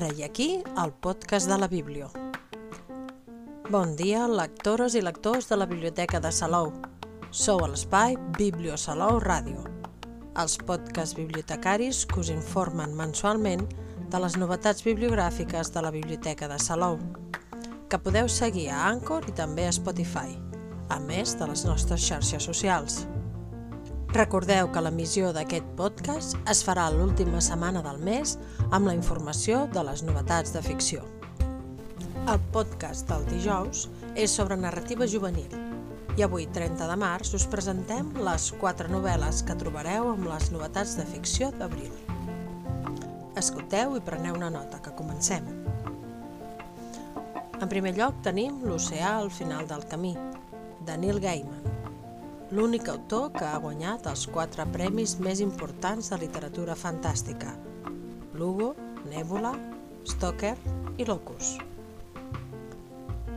Ara 0.00 0.14
i 0.16 0.22
aquí, 0.24 0.62
el 0.80 0.94
podcast 1.04 1.46
de 1.50 1.58
la 1.60 1.66
Bíblia. 1.68 2.06
Bon 3.68 3.90
dia, 3.98 4.22
lectores 4.24 4.94
i 4.96 5.02
lectors 5.04 5.50
de 5.50 5.58
la 5.60 5.66
Biblioteca 5.68 6.22
de 6.24 6.30
Salou. 6.32 6.70
Sou 7.30 7.60
a 7.60 7.68
l'espai 7.68 8.16
Biblio 8.38 8.78
Salou 8.80 9.20
Ràdio, 9.20 9.60
els 10.40 10.56
podcasts 10.56 11.18
bibliotecaris 11.18 12.06
que 12.08 12.22
us 12.24 12.32
informen 12.32 12.96
mensualment 12.96 13.68
de 14.08 14.24
les 14.24 14.40
novetats 14.40 14.88
bibliogràfiques 14.88 15.74
de 15.76 15.84
la 15.84 15.92
Biblioteca 15.92 16.48
de 16.48 16.56
Salou, 16.56 16.96
que 17.92 18.00
podeu 18.00 18.32
seguir 18.40 18.70
a 18.72 18.86
Anchor 18.88 19.28
i 19.28 19.36
també 19.36 19.68
a 19.68 19.76
Spotify, 19.82 20.32
a 20.88 20.96
més 21.12 21.36
de 21.36 21.52
les 21.52 21.68
nostres 21.68 22.08
xarxes 22.08 22.48
socials. 22.48 23.02
Recordeu 24.10 24.66
que 24.74 24.80
l'emissió 24.82 25.28
d'aquest 25.30 25.66
podcast 25.78 26.32
es 26.50 26.64
farà 26.66 26.88
l'última 26.90 27.38
setmana 27.46 27.78
del 27.84 28.00
mes 28.02 28.32
amb 28.74 28.88
la 28.88 28.94
informació 28.96 29.68
de 29.70 29.84
les 29.86 30.02
novetats 30.02 30.50
de 30.50 30.62
ficció. 30.66 31.04
El 32.26 32.42
podcast 32.50 33.06
del 33.06 33.22
dijous 33.30 33.84
és 34.18 34.34
sobre 34.34 34.58
narrativa 34.58 35.06
juvenil 35.06 35.54
i 36.18 36.26
avui, 36.26 36.48
30 36.50 36.90
de 36.90 36.98
març, 36.98 37.30
us 37.38 37.46
presentem 37.46 38.10
les 38.18 38.50
quatre 38.58 38.90
novel·les 38.90 39.44
que 39.46 39.58
trobareu 39.62 40.10
amb 40.10 40.26
les 40.26 40.50
novetats 40.50 40.98
de 40.98 41.06
ficció 41.06 41.54
d'abril. 41.54 41.94
Escolteu 43.38 43.94
i 43.94 44.02
preneu 44.02 44.34
una 44.34 44.50
nota, 44.50 44.82
que 44.82 44.96
comencem. 44.98 45.46
En 47.62 47.70
primer 47.70 47.94
lloc 47.94 48.18
tenim 48.26 48.58
L'oceà 48.66 49.20
al 49.20 49.30
final 49.30 49.70
del 49.70 49.86
camí, 49.86 50.16
de 50.82 50.98
Neil 50.98 51.22
Gaiman 51.22 51.70
l'únic 52.50 52.88
autor 52.90 53.30
que 53.30 53.44
ha 53.46 53.58
guanyat 53.62 54.08
els 54.10 54.24
quatre 54.26 54.64
premis 54.74 55.14
més 55.22 55.38
importants 55.44 56.10
de 56.10 56.16
literatura 56.18 56.74
fantàstica, 56.74 57.52
Lugo, 58.34 58.72
Nebula, 59.06 59.52
Stoker 60.02 60.56
i 60.98 61.06
Locus. 61.06 61.52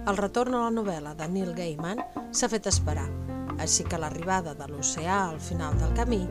El 0.10 0.18
retorn 0.18 0.58
a 0.58 0.64
la 0.66 0.74
novel·la 0.74 1.14
de 1.20 1.30
Neil 1.30 1.54
Gaiman 1.54 2.02
s'ha 2.34 2.50
fet 2.50 2.66
esperar, 2.74 3.06
així 3.62 3.86
que 3.86 4.02
l'arribada 4.02 4.56
de 4.58 4.68
l'oceà 4.72 5.20
al 5.30 5.40
final 5.40 5.78
del 5.78 5.94
camí 5.94 6.24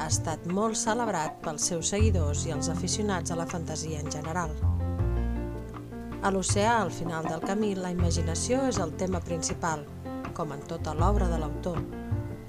ha 0.00 0.08
estat 0.08 0.48
molt 0.48 0.80
celebrat 0.80 1.36
pels 1.44 1.68
seus 1.68 1.92
seguidors 1.92 2.46
i 2.48 2.56
els 2.56 2.72
aficionats 2.72 3.30
a 3.30 3.36
la 3.36 3.46
fantasia 3.46 4.00
en 4.00 4.08
general. 4.10 4.56
A 6.24 6.32
l'oceà 6.32 6.78
al 6.80 6.90
final 6.90 7.28
del 7.28 7.44
camí, 7.44 7.74
la 7.76 7.92
imaginació 7.92 8.64
és 8.72 8.80
el 8.80 8.96
tema 8.96 9.20
principal, 9.20 9.84
com 10.32 10.56
en 10.56 10.64
tota 10.68 10.96
l'obra 10.96 11.28
de 11.28 11.38
l'autor, 11.40 11.84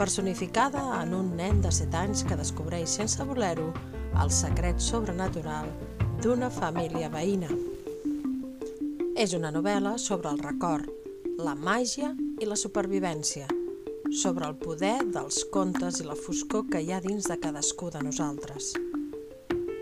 personificada 0.02 1.03
en 1.03 1.13
un 1.13 1.35
nen 1.38 1.59
de 1.61 1.69
7 1.69 1.94
anys 1.94 2.23
que 2.25 2.33
descobreix 2.33 2.89
sense 2.97 3.21
voler-ho 3.21 3.67
el 4.23 4.31
secret 4.33 4.80
sobrenatural 4.81 5.67
d'una 6.23 6.49
família 6.49 7.05
veïna. 7.13 7.49
És 9.13 9.35
una 9.38 9.52
novel·la 9.53 9.99
sobre 10.02 10.31
el 10.33 10.41
record, 10.41 10.89
la 11.38 11.53
màgia 11.53 12.09
i 12.41 12.49
la 12.49 12.57
supervivència, 12.57 13.45
sobre 14.23 14.49
el 14.49 14.57
poder 14.57 14.97
dels 15.13 15.44
contes 15.53 16.02
i 16.02 16.09
la 16.09 16.17
foscor 16.17 16.66
que 16.73 16.81
hi 16.81 16.89
ha 16.89 17.03
dins 17.05 17.29
de 17.29 17.38
cadascú 17.38 17.94
de 17.94 18.02
nosaltres. 18.02 18.73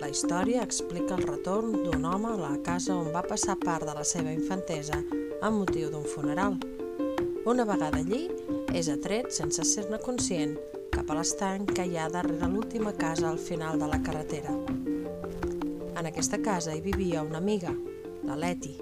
La 0.03 0.11
història 0.11 0.67
explica 0.67 1.15
el 1.15 1.23
retorn 1.31 1.79
d'un 1.85 2.03
home 2.03 2.33
a 2.33 2.39
la 2.43 2.57
casa 2.67 2.99
on 2.99 3.13
va 3.15 3.23
passar 3.23 3.55
part 3.63 3.87
de 3.87 3.95
la 3.95 4.03
seva 4.03 4.35
infantesa 4.35 4.99
amb 5.39 5.61
motiu 5.63 5.87
d'un 5.95 6.03
funeral. 6.03 6.59
Una 7.47 7.63
vegada 7.63 8.03
allí, 8.03 8.27
és 8.73 8.87
atret, 8.91 9.31
sense 9.33 9.63
ser-ne 9.65 9.97
conscient, 10.03 10.53
cap 10.93 11.09
a 11.09 11.15
l'estany 11.17 11.65
que 11.65 11.85
hi 11.89 11.97
ha 11.97 12.09
darrere 12.11 12.47
l'última 12.51 12.91
casa 12.93 13.29
al 13.29 13.39
final 13.41 13.79
de 13.81 13.87
la 13.89 13.97
carretera. 14.05 14.53
En 15.97 16.05
aquesta 16.05 16.37
casa 16.43 16.75
hi 16.75 16.81
vivia 16.85 17.23
una 17.25 17.39
amiga, 17.41 17.73
la 18.23 18.37
Leti. 18.37 18.75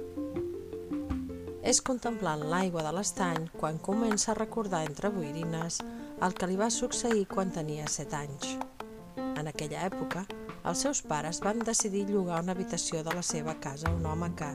És 1.63 1.79
contemplant 1.81 2.43
l'aigua 2.51 2.83
de 2.83 2.91
l'estany 2.95 3.47
quan 3.55 3.79
comença 3.79 4.31
a 4.33 4.37
recordar 4.37 4.83
entre 4.87 5.11
boirines 5.11 5.79
el 6.23 6.35
que 6.35 6.51
li 6.51 6.59
va 6.59 6.69
succeir 6.71 7.25
quan 7.31 7.51
tenia 7.55 7.87
7 7.87 8.19
anys. 8.19 8.53
En 9.39 9.47
aquella 9.47 9.87
època, 9.87 10.25
els 10.67 10.83
seus 10.83 11.01
pares 11.01 11.39
van 11.43 11.63
decidir 11.63 12.07
llogar 12.11 12.43
una 12.43 12.55
habitació 12.55 13.03
de 13.03 13.15
la 13.15 13.23
seva 13.23 13.55
casa 13.63 13.87
a 13.87 13.95
un 13.95 14.05
home 14.05 14.33
que, 14.35 14.51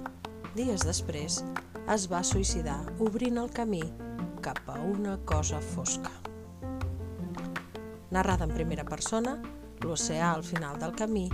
dies 0.56 0.84
després, 0.84 1.42
es 1.88 2.08
va 2.12 2.24
suïcidar 2.24 2.80
obrint 3.00 3.40
el 3.40 3.50
camí 3.50 3.84
cap 4.44 4.60
a 4.68 4.78
una 4.80 5.16
cosa 5.24 5.62
fosca. 5.62 6.10
Narrada 8.12 8.44
en 8.44 8.52
primera 8.52 8.84
persona, 8.84 9.38
L'oceà 9.82 10.28
al 10.30 10.44
final 10.46 10.76
del 10.78 10.92
camí 10.94 11.24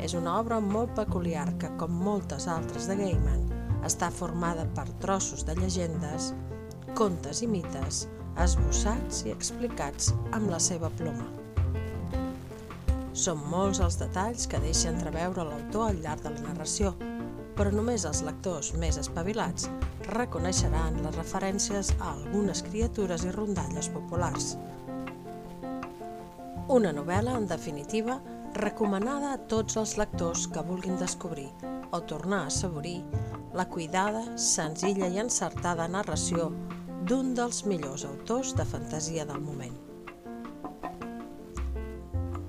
és 0.00 0.14
una 0.16 0.38
obra 0.40 0.58
molt 0.64 0.94
peculiar 0.96 1.44
que, 1.60 1.68
com 1.80 1.92
moltes 2.04 2.46
altres 2.48 2.86
de 2.88 2.96
Gaiman, 2.96 3.42
està 3.84 4.08
formada 4.10 4.64
per 4.76 4.86
trossos 5.02 5.44
de 5.44 5.56
llegendes, 5.58 6.30
contes 6.96 7.42
i 7.44 7.48
mites, 7.50 8.06
esbossats 8.40 9.26
i 9.26 9.34
explicats 9.34 10.14
amb 10.32 10.48
la 10.48 10.60
seva 10.62 10.88
ploma. 11.00 11.28
Són 13.12 13.42
molts 13.52 13.82
els 13.84 13.98
detalls 14.00 14.48
que 14.48 14.62
deixa 14.62 14.92
entreveure 14.92 15.44
l'autor 15.44 15.90
al 15.90 16.00
llarg 16.04 16.24
de 16.24 16.32
la 16.32 16.44
narració, 16.46 16.94
però 17.58 17.72
només 17.74 18.04
els 18.06 18.22
lectors 18.22 18.70
més 18.78 18.96
espavilats 19.00 19.66
reconeixeran 20.12 21.00
les 21.02 21.16
referències 21.18 21.90
a 21.98 22.12
algunes 22.14 22.62
criatures 22.62 23.24
i 23.26 23.32
rondalles 23.34 23.90
populars. 23.90 24.52
Una 26.70 26.92
novel·la, 26.94 27.34
en 27.34 27.48
definitiva, 27.50 28.20
recomanada 28.54 29.32
a 29.34 29.40
tots 29.50 29.76
els 29.80 29.96
lectors 29.98 30.46
que 30.52 30.62
vulguin 30.62 30.96
descobrir 31.00 31.48
o 31.90 32.00
tornar 32.06 32.44
a 32.44 32.52
assaborir 32.52 33.02
la 33.54 33.66
cuidada, 33.68 34.22
senzilla 34.36 35.08
i 35.08 35.18
encertada 35.18 35.88
narració 35.88 36.50
d'un 37.08 37.32
dels 37.34 37.64
millors 37.66 38.04
autors 38.04 38.54
de 38.54 38.66
fantasia 38.68 39.24
del 39.26 39.40
moment. 39.40 39.74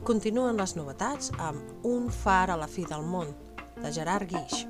Continuen 0.06 0.58
les 0.58 0.76
novetats 0.76 1.32
amb 1.38 1.86
Un 1.86 2.10
far 2.12 2.50
a 2.50 2.58
la 2.58 2.68
fi 2.68 2.84
del 2.90 3.06
món, 3.06 3.32
de 3.80 3.92
Gerard 3.94 4.28
Guix, 4.28 4.66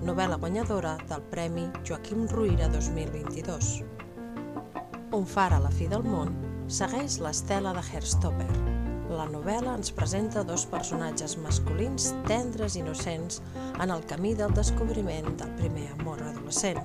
novel·la 0.00 0.38
guanyadora 0.40 0.94
del 1.10 1.20
Premi 1.28 1.66
Joaquim 1.84 2.24
Ruïra 2.28 2.70
2022. 2.72 3.82
Un 5.12 5.26
far 5.26 5.50
a 5.52 5.58
la 5.60 5.72
fi 5.74 5.88
del 5.90 6.06
món 6.06 6.30
segueix 6.72 7.18
l'estela 7.20 7.74
de 7.76 7.82
Herstopper. 7.84 8.48
La 9.10 9.26
novel·la 9.28 9.74
ens 9.76 9.92
presenta 9.92 10.44
dos 10.46 10.64
personatges 10.70 11.36
masculins 11.42 12.14
tendres 12.30 12.78
i 12.78 12.80
innocents 12.80 13.42
en 13.82 13.92
el 13.92 14.06
camí 14.08 14.32
del 14.38 14.54
descobriment 14.56 15.34
del 15.36 15.52
primer 15.60 15.90
amor 15.98 16.22
adolescent. 16.30 16.80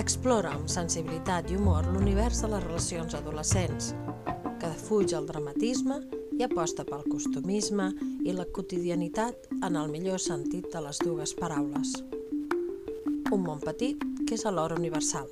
Explora 0.00 0.54
amb 0.56 0.72
sensibilitat 0.72 1.52
i 1.52 1.60
humor 1.60 1.90
l'univers 1.92 2.40
de 2.40 2.52
les 2.54 2.64
relacions 2.64 3.18
adolescents, 3.18 3.92
que 4.24 4.70
defuig 4.72 5.12
el 5.18 5.28
dramatisme 5.28 6.00
i 6.38 6.44
aposta 6.46 6.84
pel 6.88 7.04
costumisme 7.10 7.88
i 8.24 8.32
la 8.32 8.46
quotidianitat 8.56 9.48
en 9.62 9.76
el 9.76 9.90
millor 9.92 10.20
sentit 10.22 10.68
de 10.72 10.80
les 10.84 11.00
dues 11.02 11.34
paraules. 11.38 11.94
Un 13.32 13.44
món 13.44 13.60
petit 13.60 14.00
que 14.26 14.36
és 14.36 14.44
alhora 14.48 14.76
universal. 14.78 15.28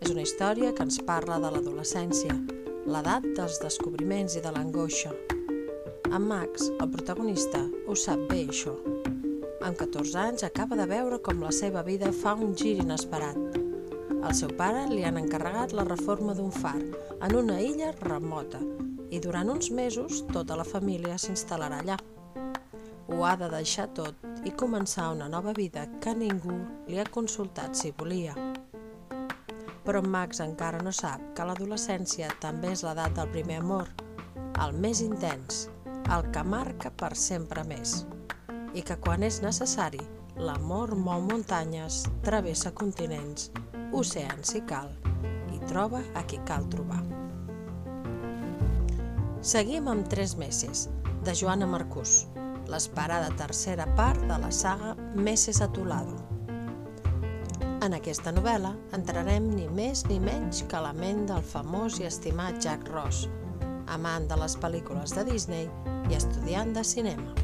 És 0.00 0.12
una 0.12 0.24
història 0.24 0.72
que 0.76 0.86
ens 0.86 1.00
parla 1.08 1.38
de 1.42 1.50
l'adolescència, 1.52 2.36
l'edat 2.86 3.26
dels 3.38 3.58
descobriments 3.62 4.36
i 4.38 4.44
de 4.44 4.52
l'angoixa. 4.54 5.12
En 6.06 6.28
Max, 6.28 6.70
el 6.80 6.90
protagonista, 6.92 7.64
ho 7.86 7.96
sap 7.98 8.22
bé 8.30 8.44
això. 8.46 8.76
Amb 9.66 9.76
14 9.80 10.20
anys 10.22 10.46
acaba 10.46 10.78
de 10.78 10.86
veure 10.86 11.18
com 11.18 11.42
la 11.42 11.52
seva 11.52 11.82
vida 11.82 12.12
fa 12.14 12.36
un 12.38 12.54
gir 12.54 12.76
inesperat. 12.84 13.60
Al 14.22 14.34
seu 14.34 14.52
pare 14.58 14.86
li 14.90 15.04
han 15.04 15.18
encarregat 15.20 15.74
la 15.76 15.84
reforma 15.86 16.34
d'un 16.34 16.52
far 16.54 16.78
en 16.78 17.34
una 17.34 17.60
illa 17.62 17.92
remota 18.00 18.62
i 19.10 19.20
durant 19.22 19.50
uns 19.50 19.70
mesos 19.70 20.24
tota 20.32 20.56
la 20.58 20.66
família 20.66 21.18
s'instal·larà 21.18 21.80
allà. 21.82 21.96
Ho 23.06 23.22
ha 23.24 23.36
de 23.38 23.48
deixar 23.52 23.86
tot 23.94 24.24
i 24.44 24.50
començar 24.50 25.12
una 25.14 25.28
nova 25.30 25.52
vida 25.54 25.86
que 26.02 26.14
ningú 26.14 26.56
li 26.88 26.98
ha 26.98 27.06
consultat 27.18 27.78
si 27.78 27.92
volia. 27.98 28.34
Però 29.86 30.02
Max 30.02 30.42
encara 30.42 30.82
no 30.82 30.90
sap 30.90 31.22
que 31.36 31.46
l'adolescència 31.46 32.32
també 32.42 32.72
és 32.74 32.82
l'edat 32.82 33.14
del 33.14 33.30
primer 33.30 33.60
amor, 33.62 33.92
el 34.64 34.74
més 34.74 35.02
intens, 35.04 35.68
el 36.10 36.26
que 36.34 36.42
marca 36.42 36.90
per 36.90 37.14
sempre 37.14 37.62
més, 37.66 38.00
i 38.74 38.82
que 38.82 38.98
quan 39.02 39.22
és 39.26 39.40
necessari, 39.44 40.02
l'amor 40.36 40.96
mou 40.98 41.22
muntanyes, 41.22 42.02
travessa 42.26 42.74
continents, 42.74 43.50
oceans 43.92 44.56
si 44.56 44.64
cal, 44.66 44.90
i 45.54 45.62
troba 45.70 46.02
a 46.14 46.26
qui 46.26 46.42
cal 46.48 46.66
trobar. 46.72 47.15
Seguim 49.46 49.86
amb 49.86 50.08
Tres 50.10 50.32
meses, 50.34 50.88
de 51.22 51.32
Joana 51.38 51.68
Marcús, 51.70 52.24
l'esperada 52.66 53.28
tercera 53.38 53.84
part 53.94 54.18
de 54.26 54.38
la 54.42 54.48
saga 54.50 54.96
Meses 55.14 55.60
a 55.62 55.68
tu 55.70 55.84
lado. 55.86 56.16
En 57.86 57.94
aquesta 57.94 58.32
novel·la 58.34 58.72
entrarem 58.98 59.46
ni 59.52 59.68
més 59.70 60.02
ni 60.08 60.16
menys 60.18 60.64
que 60.66 60.80
la 60.82 60.90
ment 60.98 61.28
del 61.28 61.46
famós 61.46 62.00
i 62.02 62.08
estimat 62.08 62.58
Jack 62.58 62.90
Ross, 62.90 63.28
amant 63.94 64.26
de 64.26 64.34
les 64.40 64.56
pel·lícules 64.58 65.14
de 65.14 65.22
Disney 65.30 65.68
i 66.10 66.18
estudiant 66.18 66.74
de 66.74 66.82
cinema. 66.82 67.36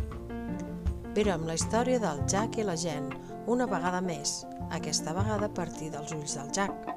Verem 1.14 1.46
la 1.46 1.54
història 1.54 2.02
del 2.02 2.24
Jack 2.26 2.58
i 2.58 2.64
la 2.66 2.74
gent, 2.74 3.12
una 3.46 3.68
vegada 3.70 4.02
més, 4.02 4.40
aquesta 4.74 5.14
vegada 5.14 5.46
a 5.46 5.54
partir 5.54 5.92
dels 5.94 6.10
ulls 6.18 6.34
del 6.34 6.50
Jack. 6.50 6.90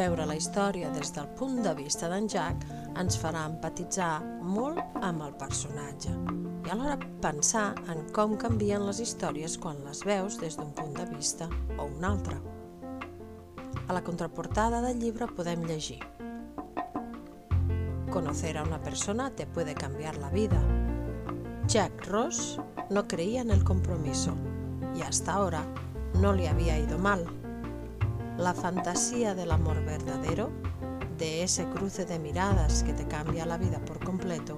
Veure 0.00 0.24
la 0.24 0.40
història 0.40 0.88
des 0.96 1.12
del 1.12 1.28
punt 1.36 1.60
de 1.60 1.76
vista 1.76 2.08
d'en 2.08 2.24
Jack 2.24 2.64
ens 3.00 3.18
farà 3.18 3.46
empatitzar 3.48 4.20
molt 4.42 4.80
amb 5.00 5.24
el 5.26 5.34
personatge 5.40 6.12
i 6.66 6.72
alhora 6.72 6.98
pensar 7.22 7.72
en 7.92 8.04
com 8.14 8.36
canvien 8.38 8.84
les 8.86 9.00
històries 9.02 9.58
quan 9.58 9.80
les 9.86 10.04
veus 10.06 10.38
des 10.42 10.56
d'un 10.58 10.72
punt 10.76 10.94
de 10.98 11.06
vista 11.14 11.48
o 11.78 11.88
un 11.88 12.04
altre. 12.04 12.38
A 13.88 13.92
la 13.92 14.04
contraportada 14.04 14.80
del 14.84 15.00
llibre 15.00 15.26
podem 15.26 15.64
llegir 15.66 16.00
Conocer 18.12 18.58
a 18.58 18.62
una 18.62 18.82
persona 18.82 19.30
te 19.30 19.46
puede 19.46 19.74
cambiar 19.74 20.18
la 20.18 20.28
vida. 20.28 20.62
Jack 21.66 22.06
Ross 22.08 22.60
no 22.90 23.08
creía 23.08 23.40
en 23.40 23.50
el 23.50 23.64
compromiso 23.64 24.34
y 24.94 25.00
hasta 25.00 25.32
ahora 25.32 25.64
no 26.20 26.34
le 26.34 26.46
había 26.46 26.78
ido 26.78 26.98
mal. 26.98 27.24
La 28.36 28.52
fantasía 28.52 29.34
del 29.34 29.50
amor 29.50 29.82
verdadero, 29.86 30.50
de 31.18 31.42
ese 31.42 31.64
cruce 31.70 32.04
de 32.04 32.18
miradas 32.18 32.82
que 32.82 32.92
te 32.92 33.06
cambia 33.06 33.46
la 33.46 33.58
vida 33.58 33.78
por 33.84 34.04
completo, 34.04 34.56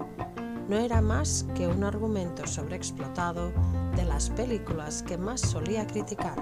no 0.69 0.79
era 0.79 1.01
más 1.01 1.47
que 1.55 1.67
un 1.67 1.85
argumento 1.85 2.47
sobreexplotado 2.47 3.53
de 3.97 4.05
las 4.05 4.31
películas 4.31 5.03
que 5.03 5.19
más 5.19 5.41
solía 5.41 5.87
criticar. 5.87 6.41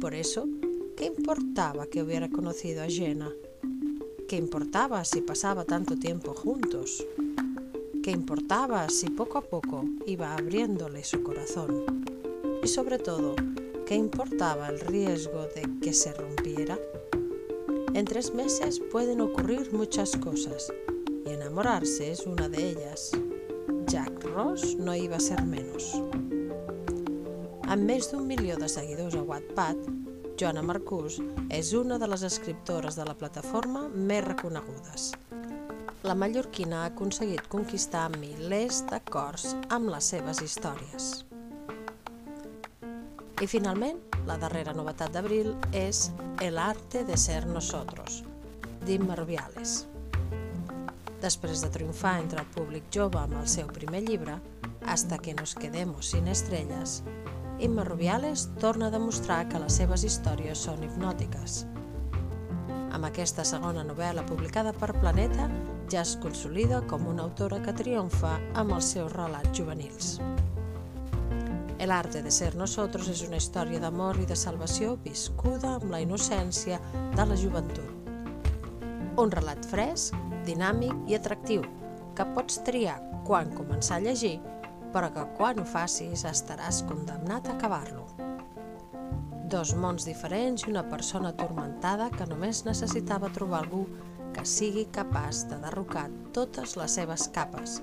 Por 0.00 0.14
eso, 0.14 0.46
¿qué 0.96 1.06
importaba 1.06 1.86
que 1.86 2.02
hubiera 2.02 2.28
conocido 2.28 2.82
a 2.82 2.86
Jenna? 2.86 3.30
¿Qué 4.28 4.36
importaba 4.36 5.04
si 5.04 5.22
pasaba 5.22 5.64
tanto 5.64 5.96
tiempo 5.96 6.34
juntos? 6.34 7.06
¿Qué 8.02 8.10
importaba 8.10 8.88
si 8.90 9.08
poco 9.08 9.38
a 9.38 9.42
poco 9.42 9.84
iba 10.06 10.34
abriéndole 10.34 11.04
su 11.04 11.22
corazón? 11.22 12.04
Y 12.62 12.68
sobre 12.68 12.98
todo, 12.98 13.34
¿qué 13.86 13.94
importaba 13.94 14.68
el 14.68 14.80
riesgo 14.80 15.46
de 15.54 15.66
que 15.80 15.94
se 15.94 16.12
rompiera? 16.12 16.78
En 17.94 18.04
tres 18.06 18.34
meses 18.34 18.80
pueden 18.90 19.20
ocurrir 19.20 19.72
muchas 19.72 20.16
cosas 20.16 20.72
y 21.24 21.30
enamorarse 21.30 22.10
es 22.10 22.26
una 22.26 22.48
de 22.48 22.70
ellas. 22.70 23.12
Jack 23.86 24.24
Ross 24.24 24.74
no 24.74 24.96
iba 24.96 25.16
a 25.16 25.20
ser 25.20 25.44
menos. 25.44 26.02
Amb 27.70 27.86
més 27.86 28.08
d'un 28.10 28.26
milió 28.26 28.56
de 28.58 28.66
seguidors 28.68 29.14
a 29.14 29.22
Wattpad, 29.22 29.78
Joana 30.34 30.64
Marcús 30.66 31.20
és 31.54 31.70
una 31.78 32.00
de 32.02 32.08
les 32.10 32.26
escriptores 32.26 32.98
de 32.98 33.06
la 33.06 33.14
plataforma 33.14 33.86
més 33.94 34.26
reconegudes. 34.26 35.12
La 36.02 36.18
mallorquina 36.18 36.82
ha 36.82 36.90
aconseguit 36.90 37.46
conquistar 37.46 38.08
milers 38.18 38.82
de 38.90 38.98
cors 39.06 39.54
amb 39.70 39.94
les 39.94 40.10
seves 40.16 40.42
històries. 40.42 41.12
I 43.42 43.48
finalment, 43.50 43.96
la 44.28 44.36
darrera 44.38 44.72
novetat 44.76 45.10
d'abril 45.14 45.56
és 45.74 46.06
El 46.40 46.58
arte 46.58 47.02
de 47.04 47.16
ser 47.18 47.40
nosotros, 47.48 48.22
d'Imma 48.86 49.16
Rubiales. 49.18 49.88
Després 51.24 51.64
de 51.64 51.70
triomfar 51.74 52.20
entre 52.20 52.44
el 52.44 52.52
públic 52.54 52.86
jove 52.94 53.18
amb 53.18 53.34
el 53.40 53.48
seu 53.50 53.66
primer 53.74 54.04
llibre, 54.06 54.38
Hasta 54.86 55.16
que 55.16 55.32
nos 55.32 55.54
quedemos 55.54 56.10
sin 56.10 56.28
estrelles, 56.28 57.02
Imma 57.58 57.84
Rubiales 57.84 58.50
torna 58.60 58.86
a 58.86 58.90
demostrar 58.90 59.48
que 59.48 59.58
les 59.58 59.80
seves 59.80 60.04
històries 60.04 60.60
són 60.68 60.84
hipnòtiques. 60.84 61.64
Amb 62.92 63.08
aquesta 63.08 63.46
segona 63.48 63.82
novel·la 63.82 64.26
publicada 64.28 64.74
per 64.76 64.92
Planeta, 65.00 65.48
ja 65.90 66.02
es 66.04 66.18
consolida 66.20 66.82
com 66.86 67.08
una 67.08 67.24
autora 67.24 67.62
que 67.64 67.74
triomfa 67.74 68.36
amb 68.54 68.76
els 68.76 68.92
seus 68.94 69.10
relats 69.16 69.56
juvenils. 69.56 70.18
El 71.84 71.92
arte 71.92 72.22
de 72.22 72.30
ser 72.32 72.54
nosotros 72.56 73.10
és 73.12 73.20
una 73.26 73.36
història 73.36 73.76
d'amor 73.76 74.16
i 74.16 74.24
de 74.24 74.36
salvació 74.40 74.94
viscuda 75.04 75.74
amb 75.74 75.90
la 75.92 75.98
innocència 76.00 76.78
de 76.96 77.26
la 77.28 77.36
joventut. 77.36 78.08
Un 79.20 79.32
relat 79.34 79.68
fresc, 79.68 80.16
dinàmic 80.46 81.10
i 81.12 81.18
atractiu, 81.18 81.60
que 82.16 82.24
pots 82.32 82.62
triar 82.64 82.94
quan 83.28 83.52
començar 83.52 83.98
a 83.98 84.04
llegir 84.06 84.38
però 84.94 85.10
que 85.12 85.26
quan 85.36 85.60
ho 85.60 85.66
facis 85.68 86.24
estaràs 86.30 86.80
condemnat 86.88 87.50
a 87.50 87.58
acabar-lo. 87.58 88.06
Dos 89.52 89.74
mons 89.76 90.06
diferents 90.08 90.64
i 90.64 90.70
una 90.72 90.86
persona 90.88 91.34
atormentada 91.34 92.06
que 92.14 92.28
només 92.30 92.62
necessitava 92.64 93.32
trobar 93.34 93.60
algú 93.60 93.82
que 94.32 94.46
sigui 94.48 94.86
capaç 94.94 95.44
de 95.50 95.60
derrocar 95.66 96.06
totes 96.32 96.78
les 96.80 96.96
seves 96.96 97.28
capes, 97.34 97.82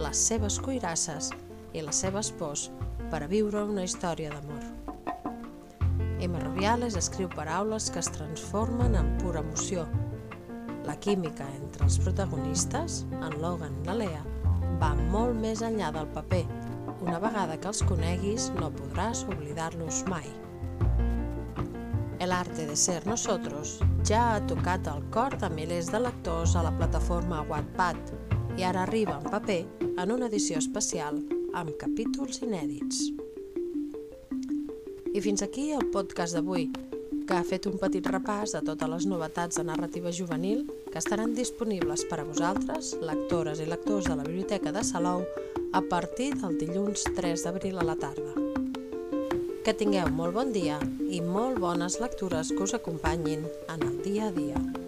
les 0.00 0.24
seves 0.30 0.56
cuirasses 0.62 1.34
i 1.76 1.84
les 1.84 2.00
seves 2.06 2.32
pors 2.40 2.70
per 3.12 3.26
a 3.26 3.28
viure 3.28 3.60
una 3.68 3.82
història 3.84 4.30
d'amor. 4.32 4.62
Emma 6.24 6.38
Rubiales 6.40 6.94
escriu 6.96 7.28
paraules 7.28 7.90
que 7.92 8.00
es 8.00 8.08
transformen 8.14 8.94
en 8.96 9.10
pura 9.20 9.42
emoció. 9.42 9.84
La 10.86 10.94
química 10.96 11.44
entre 11.58 11.84
els 11.84 11.98
protagonistes, 12.00 13.02
en 13.18 13.36
Logan 13.42 13.74
i 13.82 13.90
la 13.90 13.96
Lea, 13.98 14.22
va 14.80 14.94
molt 14.96 15.36
més 15.42 15.60
enllà 15.66 15.90
del 15.92 16.08
paper. 16.14 16.46
Una 17.04 17.18
vegada 17.20 17.58
que 17.60 17.68
els 17.68 17.82
coneguis, 17.84 18.48
no 18.56 18.72
podràs 18.78 19.26
oblidar-los 19.28 20.00
mai. 20.08 20.32
El 22.22 22.32
arte 22.32 22.64
de 22.64 22.78
ser 22.78 23.02
nosotros 23.04 23.76
ja 24.08 24.22
ha 24.30 24.40
tocat 24.48 24.88
el 24.88 25.04
cor 25.12 25.36
de 25.36 25.52
milers 25.52 25.92
de 25.92 26.00
lectors 26.00 26.56
a 26.56 26.64
la 26.64 26.72
plataforma 26.80 27.44
Wattpad 27.50 28.16
i 28.56 28.64
ara 28.64 28.86
arriba 28.86 29.18
en 29.20 29.30
paper 29.36 29.62
en 29.90 30.16
una 30.16 30.32
edició 30.32 30.62
especial 30.62 31.20
amb 31.52 31.74
capítols 31.76 32.40
inèdits. 32.44 33.04
I 35.12 35.20
fins 35.20 35.44
aquí 35.44 35.70
el 35.76 35.90
podcast 35.92 36.36
d'avui, 36.36 36.70
que 37.28 37.36
ha 37.36 37.44
fet 37.46 37.68
un 37.68 37.76
petit 37.80 38.06
repàs 38.08 38.54
de 38.56 38.62
totes 38.64 38.90
les 38.90 39.06
novetats 39.06 39.60
de 39.60 39.64
narrativa 39.68 40.12
juvenil 40.12 40.64
que 40.90 40.98
estaran 40.98 41.36
disponibles 41.36 42.06
per 42.10 42.22
a 42.22 42.26
vosaltres, 42.28 42.94
lectores 43.04 43.60
i 43.60 43.68
lectors 43.68 44.08
de 44.08 44.16
la 44.16 44.26
Biblioteca 44.26 44.72
de 44.72 44.84
Salou, 44.84 45.26
a 45.72 45.80
partir 45.80 46.32
del 46.40 46.58
dilluns 46.60 47.04
3 47.16 47.44
d'abril 47.44 47.78
a 47.78 47.86
la 47.86 47.96
tarda. 47.96 48.32
Que 49.62 49.76
tingueu 49.76 50.08
molt 50.10 50.34
bon 50.34 50.52
dia 50.52 50.80
i 51.08 51.20
molt 51.20 51.60
bones 51.60 52.00
lectures 52.00 52.50
que 52.50 52.64
us 52.64 52.74
acompanyin 52.74 53.44
en 53.68 53.84
el 53.88 54.00
dia 54.02 54.28
a 54.28 54.32
dia. 54.32 54.81